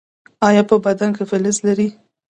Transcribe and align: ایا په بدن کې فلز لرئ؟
ایا 0.47 0.61
په 0.69 0.75
بدن 0.85 1.09
کې 1.17 1.23
فلز 1.29 1.57
لرئ؟ 1.65 1.89